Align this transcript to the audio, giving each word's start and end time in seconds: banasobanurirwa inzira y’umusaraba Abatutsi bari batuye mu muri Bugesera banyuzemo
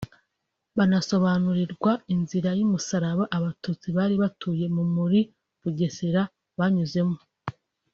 banasobanurirwa 0.77 1.91
inzira 2.13 2.49
y’umusaraba 2.59 3.23
Abatutsi 3.37 3.87
bari 3.97 4.15
batuye 4.23 4.65
mu 4.75 4.83
muri 4.95 5.19
Bugesera 5.61 6.21
banyuzemo 6.59 7.17